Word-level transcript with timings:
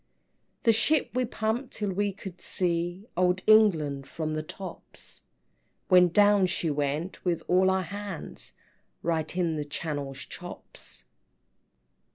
VI. 0.01 0.59
"The 0.63 0.71
ship 0.73 1.09
we 1.13 1.25
pumped 1.25 1.73
till 1.73 1.91
we 1.91 2.11
could 2.11 2.41
see 2.41 3.05
Old 3.15 3.43
England 3.45 4.07
from 4.09 4.33
the 4.33 4.41
tops; 4.41 5.21
When 5.89 6.07
down 6.07 6.47
she 6.47 6.71
went 6.71 7.23
with 7.23 7.43
all 7.47 7.69
our 7.69 7.83
hands, 7.83 8.53
Right 9.03 9.37
in 9.37 9.57
the 9.57 9.63
Channel's 9.65 10.21
Chops." 10.25 11.03